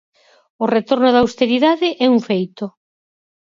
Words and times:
O 0.63 0.65
retorno 0.75 1.09
da 1.11 1.21
austeridade 1.25 1.87
é 2.05 2.07
un 2.15 2.19
feito. 2.27 2.65